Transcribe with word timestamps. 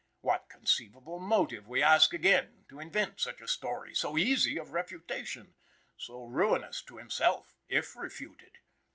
What 0.21 0.49
conceivable 0.49 1.19
motive, 1.19 1.67
we 1.67 1.83
ask 1.83 2.11
again, 2.11 2.65
to 2.69 2.79
invent 2.79 3.19
such 3.19 3.39
a 3.39 3.47
story 3.47 3.93
so 3.93 4.17
easy 4.17 4.57
of 4.59 4.71
refutation, 4.71 5.53
so 5.95 6.23
ruinous 6.25 6.81
to 6.87 6.97
himself, 6.97 7.55
if 7.69 7.95
refuted? 7.95 8.53